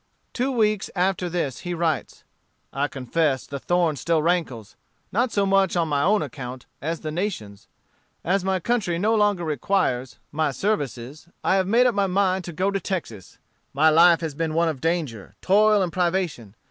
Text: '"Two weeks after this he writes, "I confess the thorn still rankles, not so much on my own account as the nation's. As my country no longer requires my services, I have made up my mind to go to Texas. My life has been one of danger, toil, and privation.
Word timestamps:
'"Two 0.33 0.51
weeks 0.51 0.89
after 0.95 1.29
this 1.29 1.59
he 1.59 1.75
writes, 1.75 2.23
"I 2.73 2.87
confess 2.87 3.45
the 3.45 3.59
thorn 3.59 3.95
still 3.97 4.23
rankles, 4.23 4.75
not 5.11 5.31
so 5.31 5.45
much 5.45 5.75
on 5.75 5.89
my 5.89 6.01
own 6.01 6.23
account 6.23 6.65
as 6.81 7.01
the 7.01 7.11
nation's. 7.11 7.67
As 8.23 8.43
my 8.43 8.59
country 8.59 8.97
no 8.97 9.13
longer 9.13 9.43
requires 9.45 10.17
my 10.31 10.49
services, 10.49 11.27
I 11.43 11.53
have 11.57 11.67
made 11.67 11.85
up 11.85 11.93
my 11.93 12.07
mind 12.07 12.45
to 12.45 12.51
go 12.51 12.71
to 12.71 12.79
Texas. 12.79 13.37
My 13.75 13.91
life 13.91 14.21
has 14.21 14.33
been 14.33 14.55
one 14.55 14.69
of 14.69 14.81
danger, 14.81 15.35
toil, 15.39 15.83
and 15.83 15.93
privation. 15.93 16.55